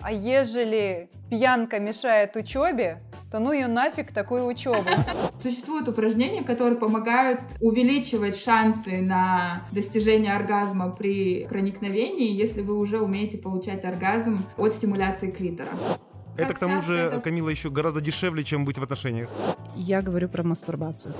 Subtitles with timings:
[0.00, 4.88] А ежели пьянка мешает учебе, то ну ее нафиг такую учебу.
[5.42, 13.38] Существуют упражнения, которые помогают увеличивать шансы на достижение оргазма при проникновении, если вы уже умеете
[13.38, 15.70] получать оргазм от стимуляции клитора.
[16.36, 19.28] Это, к тому же, Камила, еще гораздо дешевле, чем быть в отношениях.
[19.76, 21.14] Я говорю про мастурбацию.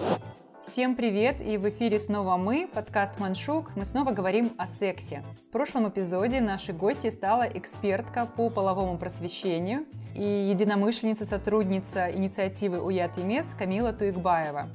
[0.62, 1.40] Всем привет!
[1.40, 3.74] И в эфире снова мы, подкаст «Маншук».
[3.76, 5.24] Мы снова говорим о сексе.
[5.48, 13.16] В прошлом эпизоде нашей гостьей стала экспертка по половому просвещению и единомышленница, сотрудница инициативы «Уят
[13.16, 14.68] и Мес» Камила Туикбаева.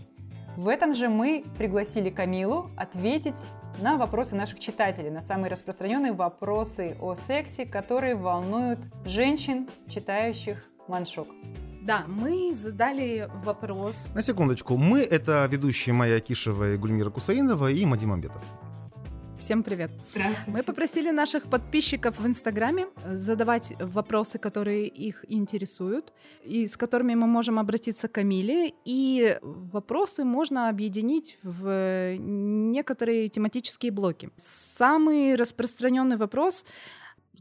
[0.57, 3.39] В этом же мы пригласили Камилу ответить
[3.79, 11.27] на вопросы наших читателей, на самые распространенные вопросы о сексе, которые волнуют женщин, читающих «Маншук».
[11.85, 14.07] Да, мы задали вопрос.
[14.15, 14.75] На секундочку.
[14.75, 18.41] Мы— это ведущие Майя Кишева и Гульмира Кусаинова и Мадим Амбетов.
[19.37, 19.91] Всем привет.
[20.09, 20.51] Здравствуйте.
[20.51, 26.11] Мы попросили наших подписчиков в Инстаграме задавать вопросы, которые их интересуют,
[26.43, 28.73] и с которыми мы можем обратиться к Камиле.
[28.83, 34.31] И вопросы можно объединить в некоторые тематические блоки.
[34.37, 36.65] Самый распространенный вопрос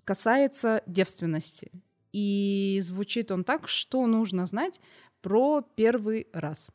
[0.04, 1.70] касается девственности.
[2.14, 4.80] И звучит он так, что нужно знать
[5.20, 6.70] про первый раз.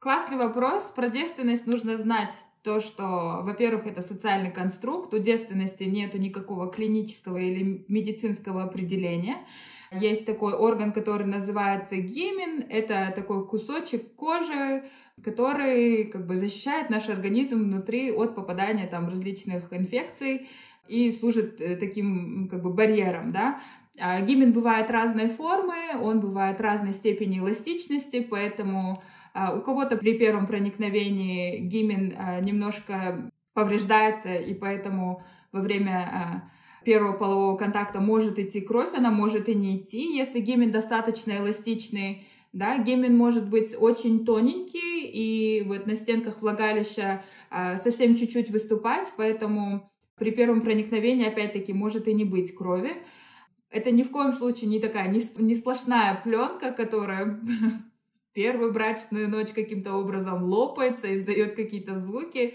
[0.00, 0.92] Классный вопрос.
[0.94, 7.38] Про девственность нужно знать то, что, во-первых, это социальный конструкт, у девственности нет никакого клинического
[7.38, 9.38] или медицинского определения.
[9.92, 14.84] Есть такой орган, который называется гимен, это такой кусочек кожи,
[15.24, 20.48] который как бы защищает наш организм внутри от попадания там различных инфекций
[20.88, 23.60] и служит э, таким как бы барьером, да.
[24.00, 29.02] А, гимен бывает разной формы, он бывает разной степени эластичности, поэтому
[29.34, 36.50] а, у кого-то при первом проникновении гимен а, немножко повреждается, и поэтому во время
[36.86, 40.16] первого полового контакта может идти кровь, она может и не идти.
[40.16, 47.22] Если гимен достаточно эластичный, да, гимен может быть очень тоненький, и вот на стенках влагалища
[47.84, 52.94] совсем чуть-чуть выступать, поэтому при первом проникновении, опять-таки, может и не быть крови.
[53.72, 57.40] Это ни в коем случае не такая, не, не сплошная пленка, которая
[58.34, 62.54] первую брачную ночь каким-то образом лопается, издает какие-то звуки.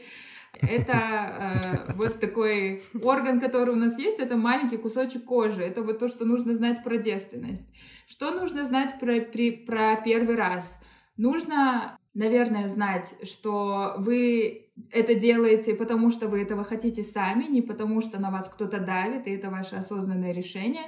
[0.61, 5.63] Это э, вот такой орган, который у нас есть, это маленький кусочек кожи.
[5.63, 7.67] Это вот то, что нужно знать про девственность.
[8.07, 10.79] Что нужно знать про, при, про первый раз?
[11.17, 18.01] Нужно, наверное, знать, что вы это делаете, потому что вы этого хотите сами, не потому
[18.01, 20.85] что на вас кто-то давит, и это ваше осознанное решение.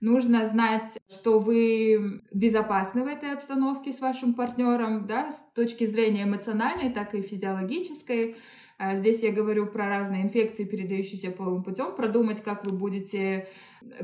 [0.00, 6.24] Нужно знать, что вы безопасны в этой обстановке с вашим партнером, да, с точки зрения
[6.24, 8.36] эмоциональной, так и физиологической.
[8.84, 13.46] А здесь я говорю про разные инфекции, передающиеся половым путем, продумать, как вы будете,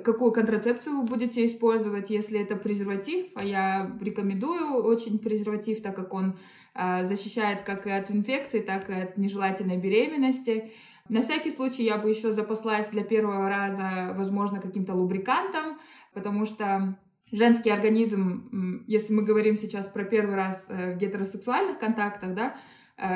[0.04, 6.14] какую контрацепцию вы будете использовать, если это презерватив, а я рекомендую очень презерватив, так как
[6.14, 6.38] он
[6.74, 10.70] а, защищает как и от инфекции, так и от нежелательной беременности.
[11.08, 15.80] На всякий случай я бы еще запаслась для первого раза, возможно, каким-то лубрикантом,
[16.14, 16.96] потому что
[17.32, 22.54] женский организм, если мы говорим сейчас про первый раз э, в гетеросексуальных контактах, да,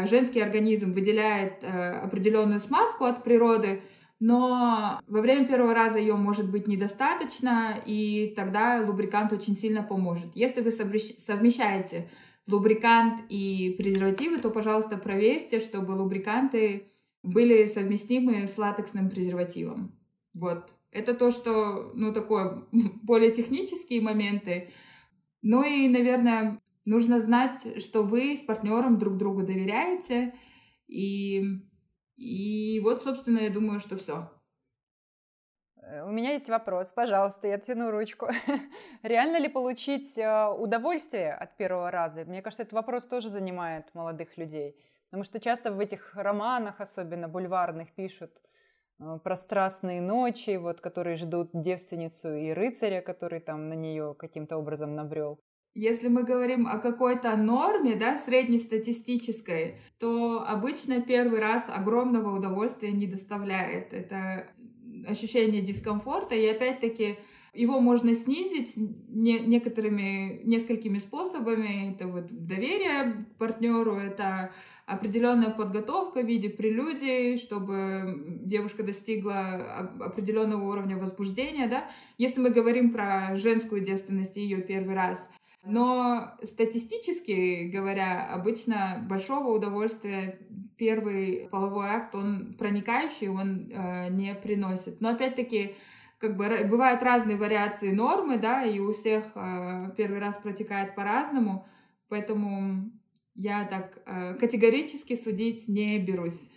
[0.07, 3.83] женский организм выделяет э, определенную смазку от природы,
[4.21, 10.37] но во время первого раза ее может быть недостаточно, и тогда лубрикант очень сильно поможет.
[10.37, 12.09] Если вы совмещаете
[12.47, 16.87] лубрикант и презервативы, то, пожалуйста, проверьте, чтобы лубриканты
[17.25, 19.99] были совместимы с латексным презервативом.
[20.35, 20.73] Вот.
[20.93, 22.65] Это то, что, ну, такое,
[23.03, 24.71] более технические моменты.
[25.43, 30.35] Ну и, наверное, нужно знать, что вы с партнером друг другу доверяете.
[30.89, 31.43] И,
[32.17, 34.31] и вот, собственно, я думаю, что все.
[35.83, 38.29] Э, у меня есть вопрос, пожалуйста, я тяну ручку.
[39.03, 42.25] Реально ли получить э, удовольствие от первого раза?
[42.25, 44.77] Мне кажется, этот вопрос тоже занимает молодых людей.
[45.11, 48.41] Потому что часто в этих романах, особенно бульварных, пишут
[49.01, 54.57] э, про страстные ночи, вот, которые ждут девственницу и рыцаря, который там на нее каким-то
[54.57, 55.39] образом набрел.
[55.75, 63.07] Если мы говорим о какой-то норме, да, среднестатистической, то обычно первый раз огромного удовольствия не
[63.07, 63.95] доставляет.
[63.95, 64.49] Это
[65.07, 67.17] ощущение дискомфорта, и опять-таки
[67.55, 71.93] его можно снизить не, некоторыми, несколькими способами.
[71.93, 74.53] Это вот доверие к партнеру, это
[74.87, 81.91] определенная подготовка в виде прелюдий, чтобы девушка достигла определенного уровня возбуждения, да.
[82.17, 85.29] Если мы говорим про женскую девственность и ее первый раз,
[85.65, 90.41] но статистически говоря, обычно большого удовольствия
[90.77, 95.01] первый половой акт, он проникающий, он э, не приносит.
[95.01, 95.77] Но опять-таки
[96.19, 101.69] как бы бывают разные вариации нормы, да, и у всех э, первый раз протекает по-разному,
[102.09, 102.91] поэтому
[103.35, 106.49] я так э, категорически судить не берусь.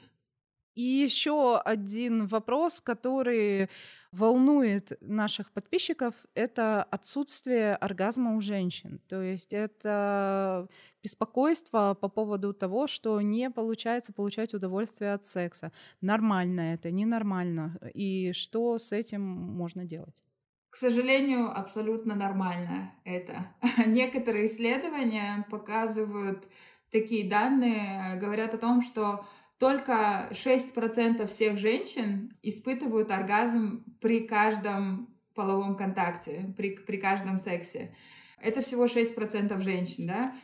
[0.75, 3.69] И еще один вопрос, который
[4.12, 9.00] волнует наших подписчиков, это отсутствие оргазма у женщин.
[9.07, 10.68] То есть это
[11.01, 15.72] беспокойство по поводу того, что не получается получать удовольствие от секса.
[16.01, 17.80] Нормально это, ненормально.
[17.94, 20.24] И что с этим можно делать?
[20.69, 23.48] К сожалению, абсолютно нормально это.
[23.86, 26.45] Некоторые исследования показывают
[26.92, 29.25] такие данные, говорят о том, что
[29.57, 37.96] только 6% всех женщин испытывают оргазм при каждом половом контакте, при, при каждом сексе.
[38.42, 40.36] Это всего 6% женщин, да?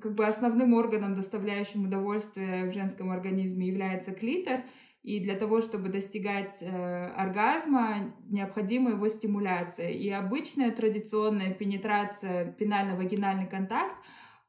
[0.00, 4.60] Как бы основным органом, доставляющим удовольствие в женском организме, является клитор,
[5.02, 9.90] и для того, чтобы достигать э, оргазма, необходима его стимуляция.
[9.90, 13.96] И обычная традиционная пенетрация, пенально-вагинальный контакт,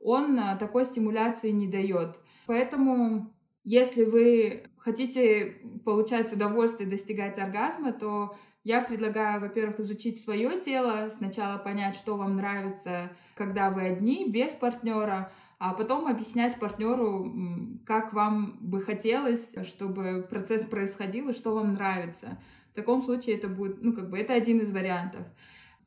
[0.02, 2.20] он э, такой стимуляции не дает.
[2.48, 3.34] Поэтому
[3.64, 11.58] если вы хотите получать удовольствие, достигать оргазма, то я предлагаю, во-первых, изучить свое тело, сначала
[11.58, 18.58] понять, что вам нравится, когда вы одни, без партнера, а потом объяснять партнеру, как вам
[18.62, 22.40] бы хотелось, чтобы процесс происходил и что вам нравится.
[22.72, 25.26] В таком случае это будет, ну, как бы, это один из вариантов.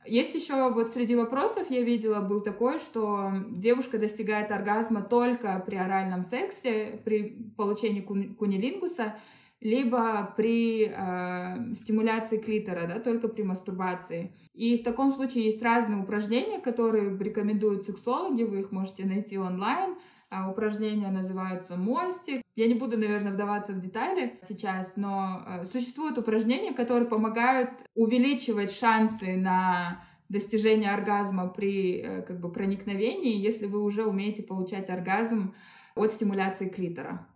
[0.07, 5.77] Есть еще вот среди вопросов я видела был такой, что девушка достигает оргазма только при
[5.77, 9.17] оральном сексе, при получении кунилингуса,
[9.61, 14.35] либо при э, стимуляции клитора, да, только при мастурбации.
[14.53, 19.97] И в таком случае есть разные упражнения, которые рекомендуют сексологи, вы их можете найти онлайн.
[20.31, 22.44] А упражнения называются мостик.
[22.57, 28.73] Я не буду, наверное, вдаваться в детали сейчас, но э, существуют упражнения, которые помогают увеличивать
[28.73, 35.55] шансы на достижение оргазма при э, как бы проникновении, если вы уже умеете получать оргазм
[35.97, 37.27] от стимуляции клитора.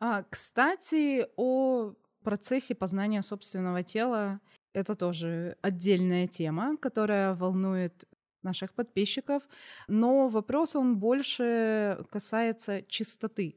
[0.00, 1.92] А, кстати, о
[2.22, 4.40] процессе познания собственного тела
[4.72, 8.06] это тоже отдельная тема, которая волнует
[8.42, 9.42] наших подписчиков,
[9.86, 13.56] но вопрос он больше касается чистоты.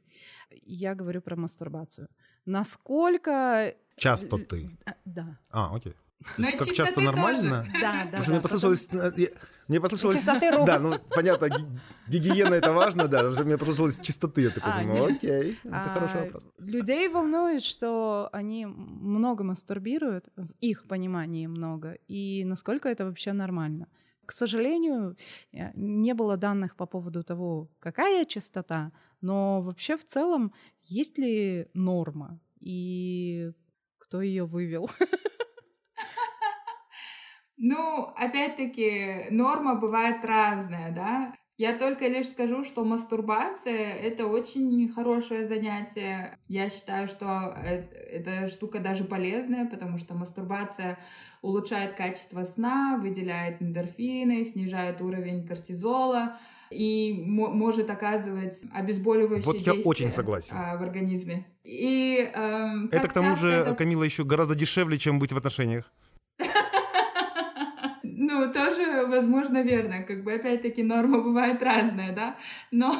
[0.63, 2.07] Я говорю про мастурбацию.
[2.45, 3.75] Насколько...
[3.97, 4.77] Часто ты?
[4.85, 5.39] А, да.
[5.49, 5.95] А, окей.
[6.37, 7.59] Но как часто нормально?
[7.61, 7.71] Тоже.
[7.81, 8.19] Да, да.
[8.19, 9.27] да мне послышалось, э,
[9.67, 11.49] мне послышалось, да, ну понятно,
[12.07, 16.21] гигиена это важно, да, мне послышалось чистоты, я такой а, думаю, окей, это а, хороший
[16.21, 16.43] вопрос.
[16.57, 23.87] Людей волнует, что они много мастурбируют, в их понимании много, и насколько это вообще нормально.
[24.25, 25.17] К сожалению,
[25.51, 28.91] э, не было данных по поводу того, какая частота,
[29.21, 33.51] но вообще в целом есть ли норма и
[33.99, 34.89] кто ее вывел?
[37.57, 41.33] Ну, опять-таки, норма бывает разная, да.
[41.57, 46.37] Я только лишь скажу, что мастурбация— это очень хорошее занятие.
[46.49, 50.99] Я считаю, что э, эта штука даже полезная, потому что мастурбация
[51.41, 56.37] улучшает качество сна, выделяет эндорфины, снижает уровень кортизола
[56.71, 60.57] и может оказывать обезболивающее вот я очень согласен.
[60.57, 61.45] А, в организме.
[61.63, 63.75] И, эм, это к тому же, это...
[63.75, 65.89] Камила, еще гораздо дешевле, чем быть в отношениях.
[68.35, 70.03] Ну, тоже, возможно, верно.
[70.03, 72.35] Как бы, опять-таки, норма бывает разная, да?
[72.69, 72.93] Но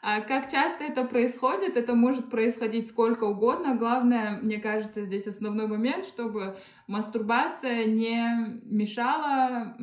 [0.00, 3.74] а, как часто это происходит, это может происходить сколько угодно.
[3.74, 9.76] Главное, мне кажется, здесь основной момент, чтобы мастурбация не мешала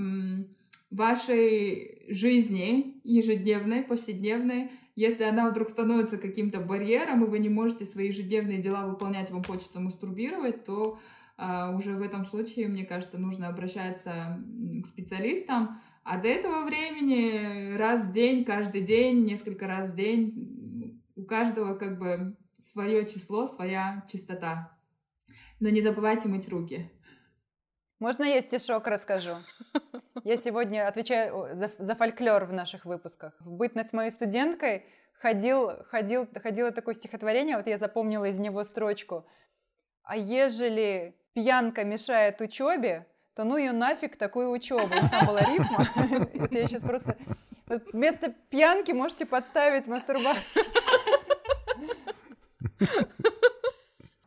[0.89, 8.07] вашей жизни ежедневной, повседневной, если она вдруг становится каким-то барьером, и вы не можете свои
[8.07, 10.97] ежедневные дела выполнять, вам хочется мастурбировать, то
[11.37, 14.39] уже в этом случае, мне кажется, нужно обращаться
[14.83, 15.81] к специалистам.
[16.03, 21.75] А до этого времени раз в день, каждый день, несколько раз в день, у каждого
[21.75, 24.77] как бы свое число, своя чистота.
[25.59, 26.91] Но не забывайте мыть руки.
[27.99, 29.35] Можно я стишок расскажу?
[30.23, 33.33] Я сегодня отвечаю за, за фольклор в наших выпусках.
[33.39, 39.25] В бытность моей студенткой ходил, ходил, ходило такое стихотворение, вот я запомнила из него строчку.
[40.03, 44.89] А ежели пьянка мешает учебе, то ну ее нафиг такую учебу.
[45.11, 45.87] Там была рифма.
[46.51, 47.17] Я сейчас просто...
[47.91, 50.65] Вместо пьянки можете подставить мастурбацию.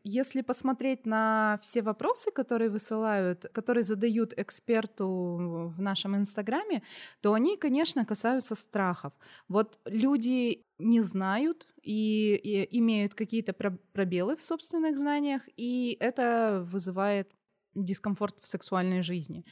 [0.09, 6.85] Если посмотреть на все вопросы, которые высылают, которые задают эксперту в нашем инстаграме,
[7.21, 9.13] то они, конечно, касаются страхов.
[9.49, 17.29] Вот люди не знают и, и имеют какие-то пробелы в собственных знаниях, и это вызывает
[17.75, 19.45] дискомфорт в сексуальной жизни.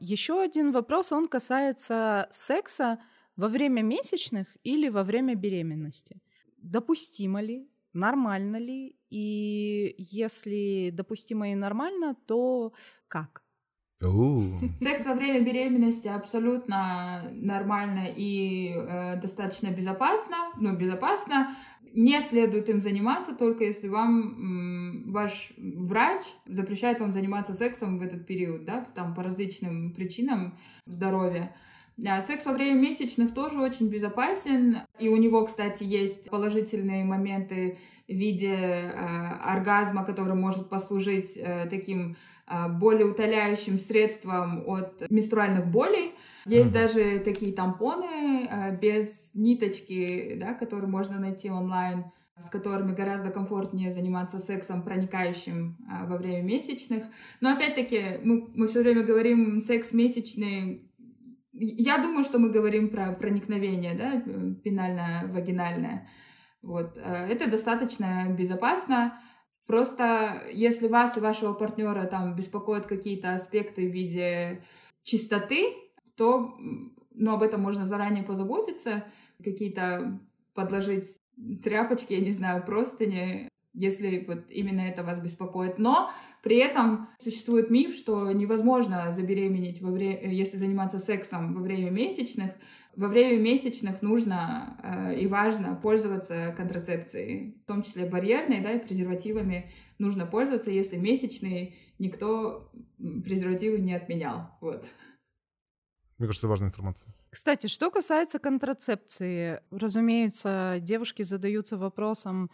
[0.00, 2.98] Еще один вопрос, он касается секса
[3.36, 6.20] во время месячных или во время беременности.
[6.56, 12.72] Допустимо ли, нормально ли, и если допустимо и нормально, то
[13.08, 13.42] как?
[14.80, 21.54] Секс во время беременности абсолютно нормально и э, достаточно безопасно, ну, безопасно.
[21.94, 28.26] Не следует им заниматься, только если вам ваш врач запрещает вам заниматься сексом в этот
[28.26, 31.54] период, да, там по различным причинам здоровья.
[32.02, 34.78] Да, секс во время месячных тоже очень безопасен.
[34.98, 37.78] И у него, кстати, есть положительные моменты
[38.08, 38.88] в виде э,
[39.44, 42.16] оргазма, который может послужить э, таким
[42.48, 46.16] э, более утоляющим средством от менструальных болей.
[46.44, 46.72] Есть mm-hmm.
[46.72, 48.48] даже такие тампоны
[48.82, 52.06] без ниточки, да, которые можно найти онлайн
[52.42, 57.04] с которыми гораздо комфортнее заниматься сексом, проникающим а, во время месячных.
[57.40, 60.90] Но опять-таки, мы, мы все время говорим секс месячный.
[61.64, 64.20] Я думаю, что мы говорим про проникновение, да,
[64.64, 66.08] пенально-вагинальное.
[66.60, 66.96] Вот.
[66.96, 69.20] Э, это достаточно безопасно.
[69.66, 74.64] Просто если вас и вашего партнера там беспокоят какие-то аспекты в виде
[75.04, 75.74] чистоты,
[76.16, 76.56] то
[77.12, 79.04] ну, об этом можно заранее позаботиться,
[79.38, 80.20] какие-то
[80.54, 81.20] подложить
[81.62, 85.78] тряпочки, я не знаю, простыни, если вот именно это вас беспокоит.
[85.78, 86.10] Но
[86.42, 92.52] при этом существует миф, что невозможно забеременеть, во время, если заниматься сексом во время месячных.
[92.94, 98.84] Во время месячных нужно э, и важно пользоваться контрацепцией, в том числе барьерной, да, и
[98.84, 104.50] презервативами нужно пользоваться, если месячные никто презервативы не отменял.
[104.60, 104.84] Вот.
[106.18, 107.14] Мне кажется, важная информация.
[107.32, 112.50] Кстати, что касается контрацепции, разумеется, девушки задаются вопросом,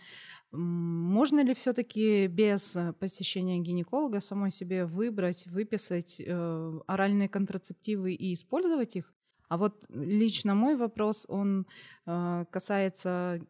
[0.53, 8.95] можно ли все-таки без посещения гинеколога самой себе выбрать, выписать э, оральные контрацептивы и использовать
[8.95, 9.13] их?
[9.49, 11.67] А вот лично мой вопрос, он
[12.07, 13.41] э, касается,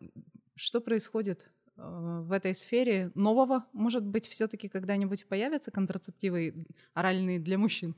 [0.55, 3.67] что происходит э, в этой сфере нового?
[3.75, 7.95] Может быть, все-таки когда-нибудь появятся контрацептивы оральные для мужчин?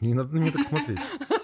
[0.00, 1.00] Не надо на меня так смотреть.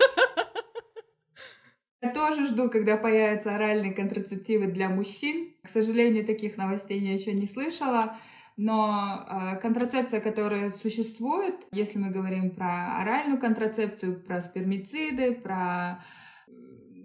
[2.02, 5.54] Я тоже жду, когда появятся оральные контрацептивы для мужчин.
[5.62, 8.16] К сожалению, таких новостей я еще не слышала.
[8.56, 16.02] Но э, контрацепция, которая существует, если мы говорим про оральную контрацепцию, про спермициды, про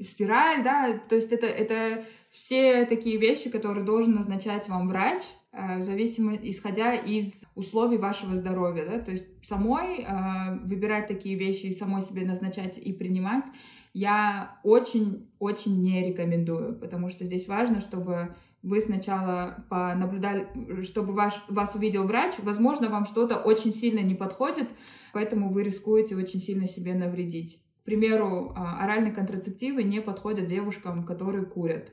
[0.02, 5.80] спираль, да, то есть это, это все такие вещи, которые должен назначать вам врач, э,
[5.80, 11.68] в зависимости, исходя из условий вашего здоровья, да, то есть самой э, выбирать такие вещи
[11.68, 13.46] и самой себе назначать и принимать
[13.94, 21.76] я очень-очень не рекомендую, потому что здесь важно, чтобы вы сначала понаблюдали, чтобы ваш, вас
[21.76, 24.70] увидел врач, возможно, вам что-то очень сильно не подходит,
[25.14, 27.64] поэтому вы рискуете очень сильно себе навредить.
[27.82, 31.92] К примеру, а, оральные контрацептивы не подходят девушкам, которые курят,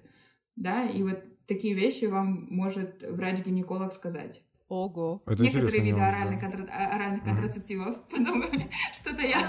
[0.56, 4.42] да, и вот такие вещи вам может врач-гинеколог сказать.
[4.68, 5.22] Ого.
[5.26, 6.46] Это Некоторые виды оральных, да.
[6.46, 6.72] контра...
[6.74, 7.24] оральных mm-hmm.
[7.24, 8.08] контрацептивов.
[8.10, 9.48] Подумали, что-то я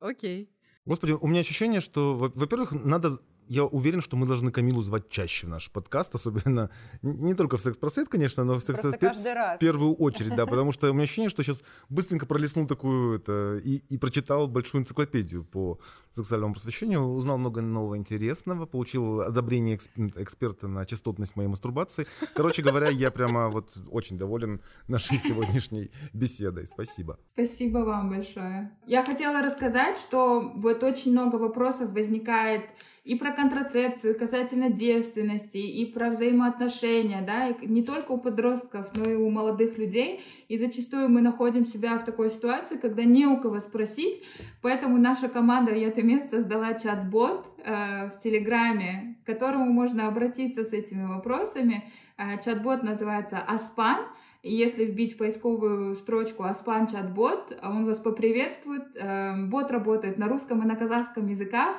[0.00, 0.50] Окей.
[0.86, 3.18] Господи, у меня ощущение, что, во-первых, надо
[3.50, 6.70] я уверен, что мы должны Камилу звать чаще в наш подкаст, особенно
[7.02, 10.92] не только в секс-просвет, конечно, но в секс-просвет в первую очередь, да, потому что у
[10.92, 15.80] меня ощущение, что сейчас быстренько пролистнул такую это и, и прочитал большую энциклопедию по
[16.12, 22.06] сексуальному просвещению, узнал много нового интересного, получил одобрение эксперта на частотность моей мастурбации.
[22.36, 26.68] Короче говоря, я прямо вот очень доволен нашей сегодняшней беседой.
[26.68, 27.18] Спасибо.
[27.32, 28.70] Спасибо вам большое.
[28.86, 32.62] Я хотела рассказать, что вот очень много вопросов возникает
[33.04, 39.10] и про контрацепцию, касательно девственности, и про взаимоотношения, да, и не только у подростков, но
[39.10, 40.20] и у молодых людей.
[40.48, 44.22] И зачастую мы находим себя в такой ситуации, когда не у кого спросить,
[44.60, 51.06] поэтому наша команда «Ятымес» создала чат-бот э, в Телеграме, к которому можно обратиться с этими
[51.06, 51.90] вопросами.
[52.18, 54.06] Э, чат-бот называется «Аспан»,
[54.42, 58.84] и если вбить в поисковую строчку «Аспан чат-бот», он вас поприветствует.
[58.96, 61.76] Э, бот работает на русском и на казахском языках.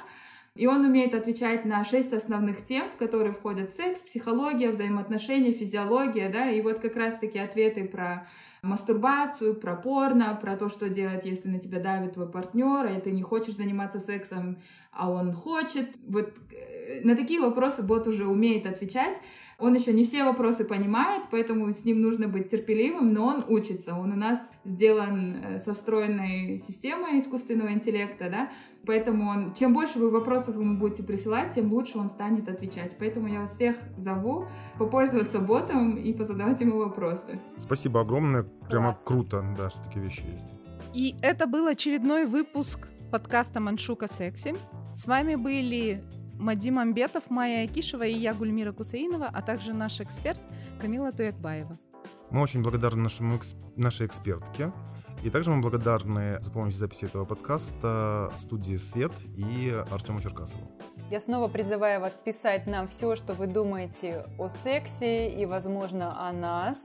[0.56, 6.28] И он умеет отвечать на шесть основных тем, в которые входят секс, психология, взаимоотношения, физиология,
[6.28, 8.28] да, и вот как раз-таки ответы про
[8.62, 13.12] мастурбацию, про порно, про то, что делать, если на тебя давит твой партнер, и ты
[13.12, 15.90] не хочешь заниматься сексом, а он хочет.
[16.08, 19.20] Вот э, на такие вопросы бот уже умеет отвечать.
[19.58, 23.94] Он еще не все вопросы понимает, поэтому с ним нужно быть терпеливым, но он учится.
[23.94, 28.50] Он у нас сделан э, со встроенной системой искусственного интеллекта, да,
[28.88, 32.98] поэтому он, чем больше вы вопросов ему будете присылать, тем лучше он станет отвечать.
[32.98, 34.48] Поэтому я вас всех зову
[34.80, 37.40] попользоваться ботом и позадавать ему вопросы.
[37.58, 38.44] Спасибо огромное.
[38.68, 40.54] прямо круто, да, что такие вещи есть.
[40.96, 44.56] И это был очередной выпуск подкаста «Маншука секси».
[44.96, 46.04] С вами были
[46.42, 50.42] Мадим Амбетов, Майя Акишева и я, Гульмира Кусаинова, а также наш эксперт
[50.80, 51.78] Камила Туякбаева.
[52.32, 53.40] Мы очень благодарны нашему,
[53.76, 54.74] нашей экспертке.
[55.24, 60.64] И также мы благодарны за помощь в записи этого подкаста студии «Свет» и Артему Черкасову.
[61.12, 66.34] Я снова призываю вас писать нам все, что вы думаете о сексе и, возможно, о
[66.34, 66.78] нас.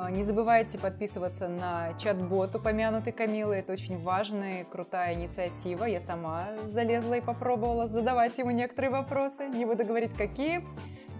[0.00, 3.56] А, не забывайте подписываться на чат-бот, упомянутый Камилы.
[3.56, 5.84] Это очень важная, крутая инициатива.
[5.84, 9.48] Я сама залезла и попробовала задавать ему некоторые вопросы.
[9.48, 10.64] Не буду говорить, какие.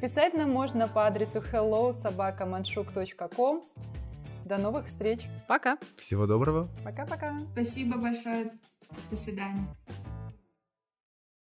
[0.01, 3.65] Писать нам можно по адресу hello собакаманшук.ком.
[4.45, 5.27] До новых встреч.
[5.49, 5.77] Пока.
[5.97, 6.69] Всего доброго.
[6.85, 7.37] Пока-пока.
[7.53, 8.53] Спасибо большое.
[9.11, 9.67] До свидания.